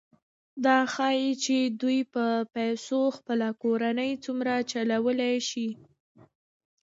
دا 0.65 0.77
ښيي 0.93 1.29
چې 1.43 1.57
دوی 1.81 1.99
په 2.13 2.25
پیسو 2.55 3.01
خپله 3.17 3.47
کورنۍ 3.61 4.11
څومره 4.25 4.53
چلولی 4.71 5.35
شي 5.49 5.69